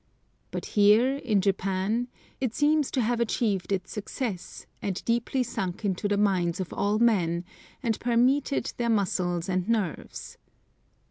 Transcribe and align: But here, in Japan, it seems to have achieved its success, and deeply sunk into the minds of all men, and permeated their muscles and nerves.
But 0.49 0.65
here, 0.73 1.17
in 1.17 1.41
Japan, 1.41 2.07
it 2.39 2.55
seems 2.55 2.89
to 2.89 3.01
have 3.01 3.19
achieved 3.19 3.71
its 3.71 3.91
success, 3.91 4.65
and 4.81 5.05
deeply 5.05 5.43
sunk 5.43 5.85
into 5.85 6.07
the 6.07 6.17
minds 6.17 6.59
of 6.59 6.73
all 6.73 6.97
men, 6.97 7.45
and 7.83 7.99
permeated 7.99 8.73
their 8.77 8.89
muscles 8.89 9.47
and 9.47 9.69
nerves. 9.69 10.39